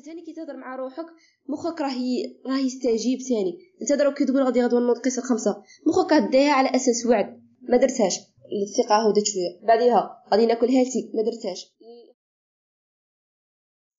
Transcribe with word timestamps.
تاني 0.00 0.22
كي 0.22 0.32
تهضر 0.32 0.56
مع 0.56 0.76
روحك 0.76 1.06
مخك 1.48 1.80
راه 1.80 1.96
راه 2.46 2.58
يستجيب 2.58 3.18
تاني. 3.28 3.58
انت 3.82 3.92
دروك 3.92 4.18
كي 4.18 4.24
تقول 4.24 4.42
غادي 4.42 4.62
غدوه 4.62 4.80
نوض 4.80 4.98
قيس 4.98 5.18
الخمسه 5.18 5.62
مخك 5.86 6.12
غديها 6.12 6.52
على 6.52 6.68
أساس 6.68 7.06
وعد. 7.06 7.42
ما 7.62 7.76
درتهاش. 7.76 8.18
الثقة 8.62 8.96
هودت 8.96 9.26
شوية. 9.26 9.66
بعديها 9.66 10.24
غادي 10.32 10.46
ناكل 10.46 10.68
healthy 10.68 11.10
ما 11.14 11.22
درتهاش. 11.22 11.76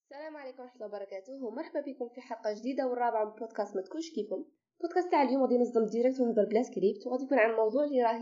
السلام 0.03 0.37
عليكم 0.37 0.61
ورحمة 0.63 0.75
الله 0.75 0.87
وبركاته. 0.87 1.33
ومرحبا 1.45 1.79
بكم 1.79 2.09
في 2.15 2.21
حلقة 2.21 2.53
جديدة 2.53 2.87
والرابعة 2.87 3.25
من 3.25 3.31
بودكاست 3.39 3.75
ما 3.75 3.81
تكونش 3.81 4.09
كيفهم 4.15 4.45
بودكاست 4.81 5.11
تاع 5.11 5.21
اليوم 5.23 5.41
غادي 5.43 5.57
نصدم 5.57 5.85
direct 5.85 6.19
ونهضر 6.19 6.45
بلا 6.45 6.63
سكريبت 6.63 7.07
وغادي 7.07 7.23
يكون 7.23 7.39
عن 7.39 7.55
موضوع 7.55 7.83
اللي 7.83 8.01
راه 8.03 8.21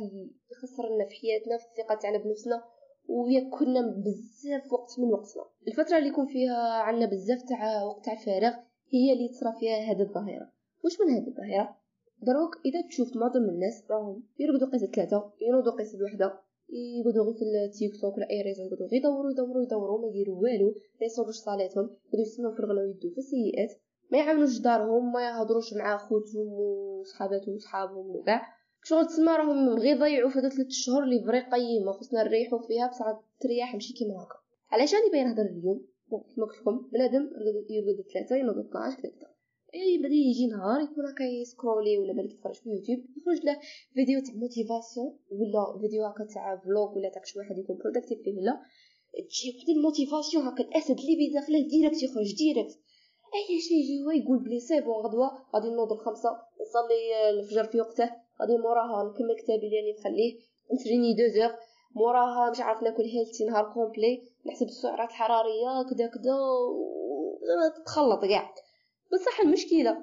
يخسر 0.52 0.86
لنا 0.96 1.06
في 1.10 1.16
حياتنا 1.22 1.58
في 1.58 1.66
الثقة 1.66 1.96
تاعنا 1.96 2.18
بنفسنا. 2.18 2.64
وياكلنا 3.10 3.82
بزاف 3.82 4.74
وقت 4.74 5.00
من 5.00 5.14
وقتنا. 5.14 5.44
الفترة 5.68 5.98
اللي 5.98 6.10
يكون 6.10 6.26
فيها 6.26 6.82
عندنا 6.82 7.06
بزاف 7.06 7.42
تاع 7.42 7.84
وقت 7.84 8.06
تاع 8.06 8.16
فارغ 8.16 8.54
هي 8.90 9.14
اللي 9.14 9.30
تصرى 9.30 9.54
فيها 9.60 9.92
هذه 9.92 10.02
الظاهرة. 10.02 10.52
واش 10.84 11.02
من 11.02 11.10
هذه 11.10 11.28
الظاهرة؟ 11.28 11.76
دروك 12.22 12.56
إذا 12.66 12.82
تشوف 12.82 13.18
معظم 13.18 13.44
الناس 13.50 13.84
راهم 13.92 14.24
يرقدوا 14.40 14.68
قيس 14.68 14.86
ثلاثة 14.86 15.32
ينوضوا 15.42 15.78
قيس 15.78 15.96
الوحدة 15.96 16.40
يقعدوا 16.70 17.24
غير 17.24 17.34
في 17.34 17.42
التيك 17.42 18.02
توك 18.02 18.18
ولا 18.18 18.30
أي 18.30 18.42
ريزو 18.42 18.64
يقعدوا 18.64 18.88
غير 18.88 19.00
يدوروا 19.00 19.32
يدوروا 19.32 19.64
يدوروا 19.64 20.02
ما 20.02 20.08
يديروا 20.08 20.42
والو 20.42 20.74
ما 21.02 21.06
يصوروش 21.06 21.36
صالاتهم 21.36 21.84
يقعدوا 21.84 22.22
يسمعوا 22.22 22.54
في 22.54 22.60
الغلا 22.60 22.82
ويدوا 22.82 23.12
في 23.12 23.18
السيئات 23.18 23.72
ما 24.12 24.18
يعاونوش 24.18 24.60
دارهم 24.60 25.12
ما 25.12 25.30
يهضروش 25.30 25.74
مع 25.74 25.98
خوتهم 25.98 26.48
وصحاباتهم 26.48 27.56
وصحابهم 27.56 28.16
وكاع. 28.16 28.56
شغل 28.88 29.06
تسمى 29.08 29.32
راهم 29.32 29.70
غير 29.70 30.00
ضيعوا 30.00 30.30
في 30.30 30.40
هاد 30.40 30.48
ثلاث 30.48 30.68
شهور 30.70 31.04
اللي 31.04 31.24
فري 31.24 31.40
قيمه 31.40 31.92
خصنا 31.92 32.24
نريحوا 32.24 32.60
فيها 32.68 32.88
بصح 32.88 33.06
تريح 33.40 33.74
ماشي 33.74 33.94
كيما 33.94 34.24
هكا. 34.24 34.36
علاش 34.72 34.94
راني 34.94 35.10
باين 35.12 35.40
اليوم؟ 35.40 35.86
كيما 36.10 36.48
قلت 36.48 36.58
لكم 36.62 36.90
بنادم 36.94 37.30
يرقد 37.70 38.06
ثلاثة 38.14 38.36
ينوض 38.36 38.58
12 38.58 39.02
كذا 39.02 39.30
إي 39.76 39.98
بدا 39.98 40.14
يجي 40.14 40.48
نهار 40.48 40.82
يكون 40.82 41.06
هكا 41.06 41.24
يسكرولي 41.24 41.98
ولا 41.98 42.14
بالك 42.14 42.34
يتفرج 42.34 42.56
في 42.56 42.70
يوتيوب 42.70 43.00
يخرج 43.18 43.46
له 43.46 43.60
فيديو 43.94 44.20
تاع 44.22 44.34
motivation 44.36 45.20
ولا 45.32 45.80
فيديو 45.82 46.06
هكا 46.06 46.26
تاع 46.34 46.58
vlog 46.58 46.96
ولا 46.96 47.10
تاع 47.10 47.24
شي 47.24 47.40
واحد 47.40 47.58
يكون 47.58 47.78
productive 47.78 48.22
فيه 48.24 48.38
ولا 48.38 48.62
تجي 49.30 49.54
واحد 49.56 49.70
ال 49.70 49.77
motivation 49.77 50.48
هكا 50.48 50.64
الأسد 50.64 51.00
اللي 51.00 51.30
بداخله 51.30 51.68
direct 51.68 52.04
يخرج 52.04 52.36
direct 52.36 52.80
أي 53.36 53.60
شيء 53.60 53.78
يجي 53.78 54.04
هو 54.06 54.12
يقول 54.12 54.40
بلي 54.44 54.60
c'est 54.60 54.82
bon 54.82 54.96
غدوة 55.06 55.46
غادي 55.56 55.70
نوض 55.70 55.92
الخمسة 55.92 56.30
نصلي 56.62 57.30
الفجر 57.30 57.64
في 57.64 57.82
وقته. 57.82 58.25
غادي 58.42 58.58
موراها 58.58 59.04
نكمل 59.04 59.36
كتابي 59.38 59.68
اللي 59.68 59.96
نخليه. 60.00 60.38
نتريني 60.74 61.14
deux 61.14 61.28
heures 61.28 61.52
موراها 61.96 62.52
مش 62.52 62.60
عارف 62.60 62.84
ناكل 62.84 63.04
healthy 63.04 63.46
نهار 63.46 63.74
complet. 63.74 64.24
نحسب 64.46 64.66
السعرات 64.66 65.10
الحراريه 65.10 65.84
كدا 65.90 66.08
كدا 66.08 66.36
تخلط 67.86 68.26
كاع. 68.26 68.54
بصح 69.14 69.40
المشكلة 69.40 69.98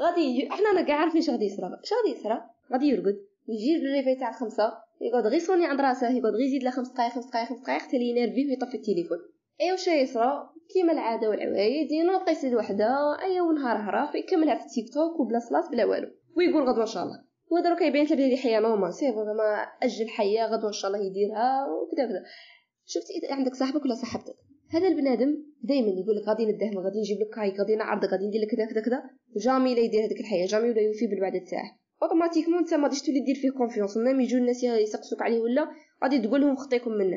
غادي 0.00 0.48
إحنا 0.50 0.70
أنا 0.70 0.82
كاع 0.82 0.96
عارفين 0.96 1.20
اش 1.20 1.30
غادي 1.30 1.44
يصرى 1.44 1.66
اش 1.66 1.90
غادي 1.92 2.18
يصرى 2.18 2.42
غادي 2.72 2.86
يرقد 2.86 3.18
يجي 3.48 3.76
ال 3.76 3.81
réveil 3.81 4.14
تاع 4.20 4.28
الخمسة 4.28 4.72
يقعد 5.00 5.26
غير 5.26 5.38
صوني 5.38 5.66
عند 5.66 5.80
راسه 5.80 6.10
يقعد 6.10 6.32
غير 6.32 6.46
يزيد 6.46 6.62
له 6.62 6.70
خمس 6.70 6.88
دقايق 6.88 7.12
خمس 7.12 7.26
دقايق 7.26 7.48
خمس 7.48 7.60
دقايق 7.60 7.80
حتى 7.80 7.96
ينرفي 7.96 8.46
ويطفي 8.46 8.74
التليفون. 8.74 9.18
أيوا 9.60 9.72
واش 9.72 9.88
يصرى 9.88 10.50
كيما 10.72 10.92
العادة 10.92 11.28
والعوايد 11.28 11.92
ينوض 11.92 12.20
قيس 12.20 12.44
وحده 12.44 13.20
أيوا 13.22 13.48
ونهار 13.48 13.76
هرا 13.76 14.16
يكملها 14.16 14.54
في 14.54 14.64
التيك 14.66 14.94
توك 14.94 15.20
وبلا 15.20 15.38
صلاه 15.38 15.68
بلا 15.70 15.84
والو. 15.84 16.08
ويقول 16.36 16.62
غدوة 16.62 16.82
إن 16.82 16.86
شاء 16.86 17.02
الله. 17.02 17.24
هو 17.52 17.58
دروك 17.64 17.82
يبين 17.82 18.04
لك 18.04 18.12
بلي 18.12 18.36
حياه 18.36 18.60
normal 18.60 18.94
سي 18.94 19.10
ما 19.10 19.66
أجل 19.82 20.08
حياه 20.08 20.46
غدوة 20.46 20.68
إن 20.68 20.72
شاء 20.72 20.90
الله 20.90 21.06
يديرها 21.06 21.66
وكذا 21.66 22.06
كذا 22.06 22.22
شفتي 22.86 23.12
إذا 23.18 23.34
عندك 23.34 23.54
صاحبك 23.54 23.84
ولا 23.84 23.94
صاحبتك؟ 23.94 24.34
هذا 24.70 24.88
البنادم 24.88 25.36
دائما 25.62 25.88
يقول 25.88 26.16
لك 26.16 26.28
غادي 26.28 26.46
ندهم 26.46 26.78
غادي 26.78 26.98
نجيب 26.98 27.18
لك 27.20 27.34
كاي 27.34 27.50
غادي 27.58 27.76
نعرضك 27.76 28.08
غادي 28.12 28.26
ندير 28.26 28.40
لك 28.40 28.48
كذا 28.48 28.66
كذا 28.66 28.80
كذا. 28.80 29.02
jamais 29.36 29.74
لا 29.74 29.80
يدير 29.80 30.04
هذيك 30.04 30.20
الحياة 30.20 30.46
jamais 30.46 30.70
ولا 30.70 30.80
يوفي 30.80 31.06
بالوعد 31.06 31.32
تاعه. 31.50 31.78
automatiquement 32.02 32.58
أنت 32.58 32.74
ما 32.74 32.82
غاديش 32.82 33.02
تولي 33.02 33.20
دير 33.20 33.34
فيه 33.34 33.50
confiance 33.50 33.96
même 33.96 34.20
يجوا 34.20 34.40
الناس 34.40 34.64
يسقسوك 34.64 35.22
عليه 35.22 35.40
ولا 35.40 35.68
غادي 36.04 36.18
تقول 36.18 36.40
لهم 36.40 36.56
خطيكم 36.56 36.90
منه. 36.90 37.16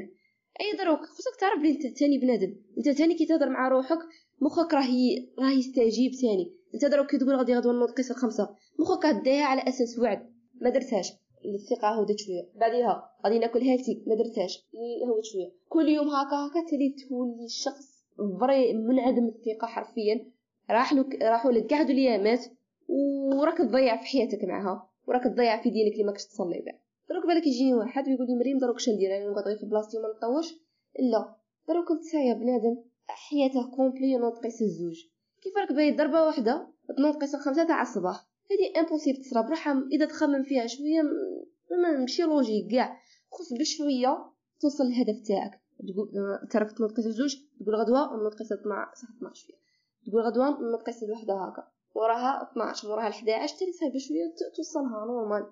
أي 0.62 0.78
دروك 0.78 1.00
خصك 1.00 1.36
تعرف 1.40 1.60
بلي 1.60 1.72
أنت 1.72 2.00
تاني 2.00 2.18
بنادم. 2.18 2.56
أنت 2.78 2.98
تاني 2.98 3.16
كي 3.16 3.26
تهضر 3.26 3.50
مع 3.50 3.68
روحك 3.68 4.00
مخك 4.42 4.74
راه 4.74 4.88
راه 5.40 5.52
يستجيب 5.52 6.12
تاني. 6.22 6.61
انت 6.74 6.86
دروك 6.86 7.08
كي 7.12 7.18
تقول 7.18 7.36
غادي 7.36 7.56
غدوة 7.56 7.74
نوض 7.74 7.92
قيس 7.92 8.12
الخمسه 8.12 8.50
مخك 8.80 9.06
غديها 9.06 9.44
على 9.46 9.62
أساس 9.68 10.00
وعد. 10.00 10.32
ما 10.62 10.70
درتهاش. 10.70 11.14
الثقة 11.46 11.90
هودت 11.90 12.20
شوية. 12.20 12.50
بعديها 12.56 13.10
غادي 13.26 13.40
ناكل 13.40 13.62
healthy 13.62 14.04
ما 14.08 14.16
درتهاش. 14.16 14.66
هودت 15.08 15.26
شوية. 15.26 15.52
كل 15.70 15.90
يوم 15.90 16.08
هكا 16.08 16.36
هكا 16.36 16.70
تولي 16.70 16.90
تولي 16.90 17.46
الشخص 17.46 18.04
vrai 18.40 18.74
منعدم 18.74 19.28
الثقة 19.28 19.68
حرفيا. 19.68 20.26
راح 20.70 20.94
لك 20.94 21.22
راحوا 21.24 21.52
لك 21.52 21.66
كاع 21.66 21.82
الايامات 21.82 22.46
وراك 22.90 23.58
تضيع 23.58 23.98
في 23.98 24.06
حياتك 24.06 24.44
معها. 24.44 24.90
وراك 25.08 25.24
تضيع 25.24 25.62
في 25.64 25.70
دينك 25.70 25.94
اللي 25.94 26.04
ماكش 26.04 26.26
تصلي 26.26 26.60
به. 26.60 26.74
دروك 27.10 27.26
بالك 27.26 27.48
يجيني 27.48 27.74
واحد 27.74 28.08
ويقول 28.08 28.28
لي 28.28 28.36
مريم 28.36 28.58
دروك 28.58 28.80
شندير 28.80 29.18
أنا 29.18 29.30
نقعد 29.30 29.44
غير 29.48 29.58
في 29.58 29.66
بلاصتي 29.66 29.98
وما 29.98 30.08
نطوش. 30.08 30.54
لا. 31.00 31.36
دروك 31.68 31.92
انت 31.92 32.14
يا 32.14 32.34
بنادم. 32.34 32.78
حياته 33.08 33.72
complet 33.76 34.18
نوض 34.18 34.38
قيس 34.38 34.62
الزوج. 34.62 35.06
كيف 35.42 35.58
راك 35.58 35.72
باين 35.72 35.96
ضربه 35.96 36.24
واحدة 36.24 36.68
تنوض 36.98 37.18
قيس 37.18 37.36
الخمسه 37.36 37.68
تاع 37.68 37.82
الصباح. 37.82 38.28
هذه 38.52 38.80
impossible 38.80 39.22
تصرا 39.22 39.42
بروحها 39.42 39.88
إذا 39.92 40.06
تخمم 40.06 40.44
فيها 40.44 40.68
شوية 40.68 41.02
ما 41.82 41.92
ماشي 42.00 42.24
logique 42.24 42.72
كاع. 42.72 42.98
خص 43.32 43.54
بشويه 43.54 44.32
توصل 44.60 44.84
للهدف 44.84 45.28
تاعك. 45.28 45.62
تقول 45.88 46.10
تعرف 46.52 46.72
تنوض 46.72 46.92
قيس 46.92 47.06
الزوج 47.06 47.36
تقول 47.60 47.76
غدوة 47.76 48.18
نوض 48.18 48.34
قيس 48.34 48.52
12 48.52 48.92
صح 48.96 49.10
12 49.18 49.46
فيها 49.48 49.58
تقول 50.06 50.22
غدوة 50.22 50.50
نوض 50.50 50.82
قيس 50.82 51.04
الوحدة 51.04 51.34
هكا. 51.34 51.68
وراها 51.96 52.52
12 52.52 52.90
وراها 52.90 53.10
11 53.10 53.58
تاني 53.58 53.72
صايبه 53.72 54.00
شوية 54.00 54.34
توصلها 54.56 55.06
normal 55.06 55.46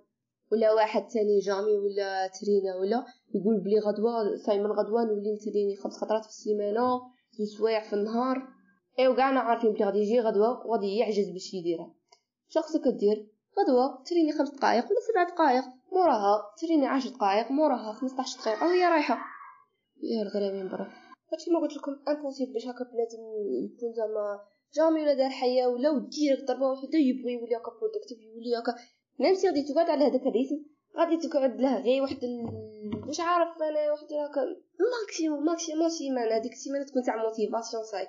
ولا 0.52 0.74
واحد 0.74 1.08
تاني 1.08 1.40
jamais 1.40 1.78
ولا 1.78 2.28
ترينا 2.28 2.76
ولا 2.76 3.06
يقول 3.36 3.60
بلي 3.60 3.80
غدوة 3.80 4.36
صاي 4.36 4.60
من 4.60 4.72
غدوة 4.72 5.04
نولي 5.04 5.34
نتريني 5.34 5.76
خمس 5.76 5.98
خطرات 5.98 6.24
في 6.24 6.30
السيمانة 6.30 7.02
زوج 7.32 7.48
سوايع 7.58 7.90
في 7.90 7.94
النهار. 7.94 8.59
ايوا 9.00 9.16
كاعنا 9.16 9.40
عارفين 9.40 9.74
بلي 9.74 9.86
غادي 9.86 10.00
يجي 10.00 10.20
غدوة 10.20 10.68
وغادي 10.68 10.98
يعجز 10.98 11.30
باش 11.30 11.54
يديرها. 11.54 11.94
شخصك 12.50 12.88
دير 12.88 13.28
غدوة 13.60 14.04
تريني 14.04 14.32
خمس 14.32 14.50
دقائق 14.50 14.86
ولا 14.86 15.00
سبع 15.08 15.24
دقائق 15.24 15.64
موراها 15.92 16.54
تريني 16.62 16.88
عشر 16.88 17.10
دقائق 17.10 17.52
موراها 17.52 17.94
خمسطاش 17.94 18.38
دقيقه 18.38 18.66
وهي 18.68 18.86
رايحة. 18.86 19.18
يا 20.04 20.22
الغرامين 20.22 20.70
برا. 20.70 20.88
هادشي 21.34 21.52
ما 21.52 21.60
قلت 21.60 21.78
لكم 21.78 21.92
impossible 22.08 22.54
باش 22.54 22.68
هكا 22.68 22.84
بنادم 22.84 23.24
يكون 23.66 23.94
زعما 23.94 24.40
jamais 24.74 25.02
ولا 25.02 25.14
دار 25.14 25.30
حياة 25.30 25.70
ولا 25.70 25.90
و 25.90 25.97
directe 25.97 26.48
ضربة 26.48 26.68
واحدة 26.68 27.00
يبغي 27.00 27.34
يولي 27.34 27.56
هكا 27.58 27.72
productif 27.80 28.20
يولي 28.20 28.60
هكا 28.60 28.76
même 29.20 29.36
si 29.36 29.48
غادي 29.48 29.64
تقعد 29.64 29.90
على 29.90 30.06
هذاك 30.06 30.22
ال 30.28 30.32
rythme 30.32 30.60
غادي 30.98 31.28
تقعد 31.28 31.62
له 31.62 31.82
غير 31.82 32.02
واحد. 32.02 32.20
مش 33.10 33.20
عارف 33.20 33.50
أنا 33.62 33.92
واحد 33.92 34.06
هكا 34.06 34.42
maximum 35.02 35.46
maximum 35.46 35.90
سيمانه 35.90 36.36
هذيك 36.36 36.52
السيمانه 36.52 36.86
تكون 36.86 37.04
تاع 37.04 37.16
motivation 37.24 37.84
صاي. 37.84 38.08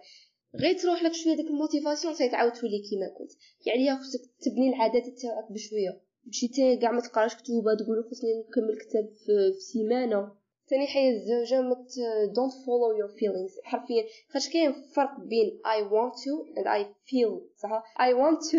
غير 0.54 0.78
تروح 0.78 1.02
لك 1.02 1.12
شوية 1.12 1.36
ديك 1.36 1.46
ال 1.46 1.53
motivation 1.53 2.14
تعاود 2.14 2.52
تولي 2.52 2.78
كيما 2.90 3.08
كنت. 3.18 3.32
يعني 3.66 3.98
خصك 4.00 4.20
تبني 4.40 4.68
العادات 4.68 5.02
تاعك 5.02 5.52
بشوية. 5.52 6.00
ماشي 6.26 6.48
تا 6.48 6.74
كاع 6.74 6.90
ما 6.90 7.00
تقراش 7.00 7.34
كتوبه 7.36 7.74
تقول 7.74 8.04
خصني 8.10 8.30
نكمل 8.40 8.78
كتاب 8.78 9.08
في, 9.08 9.52
في 9.52 9.60
سيمانة. 9.60 10.40
ثاني 10.70 10.86
حاجة 10.86 11.10
الزوجة 11.10 11.60
ما 11.60 11.86
don't 12.34 12.52
follow 12.66 12.96
your 12.98 13.08
feelings 13.08 13.58
حرفيا 13.62 14.04
خاطر 14.28 14.52
كاين 14.52 14.72
فرق 14.72 15.20
بين 15.20 15.60
I 15.66 15.88
want 15.88 16.14
to 16.14 16.58
and 16.58 16.66
I 16.66 16.84
feel 17.10 17.32
صح؟ 17.56 17.84
I 17.98 18.14
want 18.14 18.40
to 18.52 18.58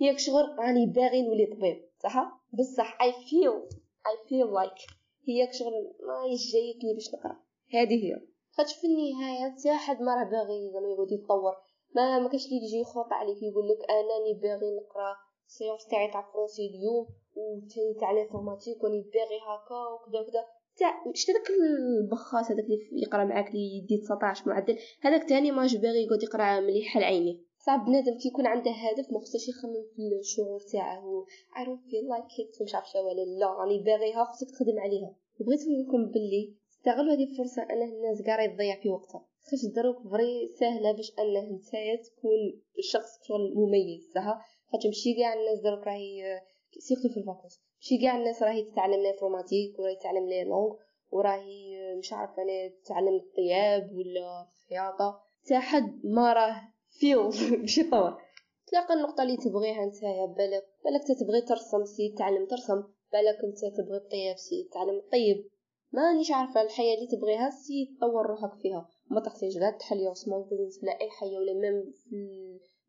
هي 0.00 0.18
شغل 0.18 0.58
راني 0.58 0.86
باغي 0.86 1.22
نولي 1.22 1.46
طبيب 1.46 1.84
صح؟ 2.02 2.42
بصح 2.52 2.98
I 2.98 3.10
feel 3.10 3.74
I 4.06 4.28
feel 4.28 4.48
like 4.60 4.94
هي 5.28 5.52
شغل 5.52 5.72
ما 6.06 6.36
جايتني 6.52 6.94
باش 6.94 7.14
نقرأ. 7.14 7.36
هذه 7.74 8.04
هي. 8.04 8.20
خاطر 8.58 8.74
في 8.74 8.86
النهايه 8.86 9.50
حتى 9.50 9.72
حد 9.72 10.02
ما 10.02 10.14
راه 10.14 10.30
باغي 10.30 10.70
زعما 10.72 10.88
يقعد 10.88 11.12
يتطور 11.12 11.54
ما 11.94 12.18
ما 12.18 12.28
كاش 12.28 12.46
اللي 12.46 12.56
يجي 12.56 12.80
يخرط 12.80 13.12
عليك 13.12 13.42
يقول 13.42 13.68
لك 13.68 13.90
أنا 13.90 14.00
راني 14.00 14.34
باغي 14.42 14.76
نقرا 14.76 15.16
ال 15.46 15.52
séance 15.52 15.86
تاعي 15.86 16.10
تاع 16.10 16.32
français 16.32 16.66
اليوم 16.66 17.06
وثاني 17.36 17.94
تاع 18.00 18.12
l'informatique 18.12 18.84
وراني 18.84 19.02
باغي 19.02 19.38
هكا 19.48 19.80
وكذا 19.94 20.20
وكذا 20.20 20.44
تاع 20.78 21.12
شتي 21.14 21.32
داك 21.32 21.50
البخاس 21.50 22.50
هذاك 22.50 22.64
اللي 22.64 23.02
يقرا 23.02 23.24
معاك 23.24 23.48
اللي 23.48 23.76
يدي 23.76 23.98
19 23.98 24.48
معدل 24.48 24.78
هذاك 25.00 25.28
تاني 25.28 25.50
ماش 25.50 25.76
باغي 25.76 26.04
يقعد 26.04 26.22
يقرا 26.22 26.60
مليح 26.60 26.96
عيني 26.96 27.44
صعب 27.58 27.84
بنادم 27.84 28.18
كي 28.18 28.28
يكون 28.28 28.46
عنده 28.46 28.70
هدف 28.70 29.12
ما 29.12 29.20
خصوش 29.20 29.48
يخمم 29.48 29.84
في 29.96 30.18
الشعور 30.20 30.60
تاعه 30.60 31.24
I 31.54 31.64
don't 31.66 31.90
feel 31.90 32.06
like 32.14 32.32
it 32.42 32.62
مش 32.62 32.74
عارفه 32.74 33.02
ولا 33.02 33.22
لا 33.40 33.46
راني 33.46 33.82
باغيها 33.82 34.24
خصك 34.24 34.50
تخدم 34.50 34.78
عليها 34.78 35.14
بغيت 35.40 35.60
نقول 35.60 35.82
لكم 35.88 36.12
باللي 36.12 36.54
استغلوا 36.78 37.14
هذه 37.14 37.24
الفرصة 37.24 37.62
ان 37.62 37.82
الناس 37.82 38.22
كاع 38.22 38.44
يضيع 38.44 38.80
في 38.80 38.88
وقتها 38.88 39.26
خاش 39.50 39.64
دروك 39.74 39.96
vrai 40.10 40.48
سهلة 40.60 40.92
باش 40.92 41.12
أنه 41.18 41.40
نتايا 41.40 41.96
تكون 41.96 42.62
شخص 42.92 43.10
شغل 43.22 43.54
مميز 43.54 44.10
صح؟ 44.14 44.46
خاطر 44.72 44.88
ماشي 44.88 45.14
كاع 45.14 45.34
الناس 45.34 45.60
دروك 45.60 45.86
راهي 45.86 46.40
surtout 46.78 47.08
في 47.08 47.16
ال 47.16 47.20
vacances. 47.20 47.60
ماشي 47.80 47.98
كاع 48.02 48.16
الناس 48.16 48.42
راهي 48.42 48.62
تتعلم 48.62 49.02
l'informatique 49.02 49.78
وراهي 49.78 49.96
تتعلم 49.96 50.28
les 50.28 50.44
langues 50.44 50.74
وراهي 51.10 51.78
مش 51.98 52.12
عارفة 52.12 52.42
أنا 52.42 52.68
تتعلم 52.84 53.16
الطياب 53.16 53.92
ولا 53.92 54.48
الخياطة. 54.48 55.20
حتى 55.44 55.58
حد 55.58 56.00
ما 56.04 56.32
راه 56.32 56.62
فيل 56.90 57.18
باش 57.60 57.78
يطور. 57.78 58.22
تلاقى 58.66 58.94
النقطة 58.94 59.22
اللي 59.22 59.36
تبغيها 59.36 59.86
نتايا 59.86 60.26
بالك 60.26 60.64
بالك 60.84 61.02
تتبغي 61.08 61.40
ترسم 61.40 61.84
سي 61.84 62.14
تعلم 62.18 62.46
ترسم 62.46 62.82
بالك 63.12 63.38
أنت 63.44 63.76
تبغي 63.76 63.98
طيب 63.98 64.36
سي 64.36 64.68
تعلم 64.72 65.02
طيب 65.12 65.48
مانيش 65.92 66.30
عارفة 66.30 66.62
الحياة 66.62 66.94
اللي 66.94 67.06
تبغيها 67.06 67.50
سي 67.50 67.96
تطور 67.96 68.26
روحك 68.26 68.54
فيها. 68.62 68.88
ما 69.10 69.20
تحتاج 69.20 69.58
لا 69.58 69.70
تحل 69.70 70.16
small 70.16 70.44
business 70.50 70.82
ولا 70.82 70.92
أي 70.92 71.10
حاجة 71.10 71.36
ولا 71.38 71.54
même 71.54 71.92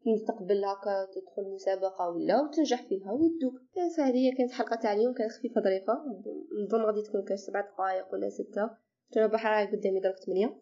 في 0.02 0.08
المستقبل 0.08 0.66
هكا 0.66 1.06
تدخل 1.06 1.54
مسابقة 1.54 2.10
ولا 2.10 2.42
وتنجح 2.42 2.84
فيها 2.84 3.12
ويدوك. 3.12 3.62
هي 3.98 4.32
كانت 4.32 4.52
حلقة 4.52 4.76
تاع 4.76 4.94
اليوم 4.94 5.14
كانت 5.14 5.32
خفيفة 5.32 5.62
ظريفة. 5.62 5.94
نظن 6.64 6.82
غادي 6.82 7.02
تكون 7.02 7.24
كاش 7.24 7.40
سبع 7.40 7.62
دقائق 7.62 8.14
ولا 8.14 8.30
ستة. 8.30 8.70
بحر 9.28 9.50
راهي 9.50 9.66
قدامي 9.66 10.00
درك 10.00 10.16
ثمانية. 10.26 10.56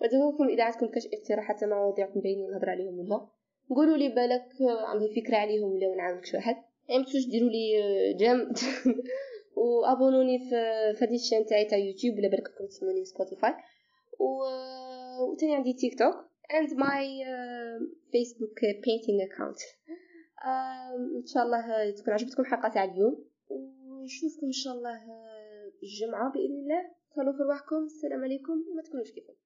ودعوكم 0.00 0.48
اذا 0.48 0.64
عندكم 0.64 0.86
كاش 0.86 1.06
اقتراحات 1.06 1.64
مواضيع 1.64 2.08
مبينين 2.16 2.50
نهضر 2.50 2.70
عليهم 2.70 2.98
ولا. 2.98 3.26
قولوا 3.70 3.96
لي 3.96 4.08
بالك 4.08 4.48
عندي 4.86 5.20
فكرة 5.20 5.36
عليهم 5.36 5.72
ولا 5.72 5.94
نعاونك 5.96 6.24
شي 6.24 6.36
واحد. 6.36 6.56
يعني 6.88 7.02
متنسوش 7.02 7.26
ديروا 7.26 7.50
لي 7.50 8.14
j'aime. 8.14 8.48
وابونوني 9.56 10.38
في 10.94 11.04
هذه 11.04 11.14
ال 11.14 11.19
chaîne 11.19 11.46
تاعي 11.46 11.64
تاع 11.64 11.78
يوتيوب 11.78 12.18
ولا 12.18 12.28
بالك 12.28 12.50
راكم 12.50 12.66
تسمعوني 12.66 13.04
Spotify 13.04 13.54
و 14.20 14.42
وتاني 15.22 15.54
عندي 15.54 15.72
TikTok 15.72 16.30
uh, 16.50 17.78
Facebook 18.12 18.58
painting 18.86 19.18
account. 19.28 19.60
Uh, 20.42 20.94
ان 21.20 21.26
شاء 21.26 21.42
الله 21.42 21.90
تكون 21.90 22.14
عجبتكم 22.14 22.42
الحلقة 22.42 22.68
تاع 22.68 22.84
اليوم 22.84 23.24
ونشوفكم 23.48 24.46
ان 24.46 24.52
شاء 24.52 24.74
الله 24.74 25.00
الجمعه 25.82 26.32
باذن 26.32 26.54
الله 26.54 26.90
تهلاو 27.16 27.32
في 27.32 27.42
رواحكم 27.42 27.84
السلام 27.84 28.24
عليكم 28.24 28.52
وما 28.52 28.82
تكونوش 28.82 29.10
كيفكم 29.10 29.39